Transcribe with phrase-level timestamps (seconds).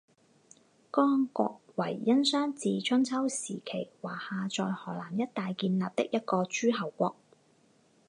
[0.91, 7.15] 江国为殷商至春秋时期华夏在河南一带建立的一个诸侯国。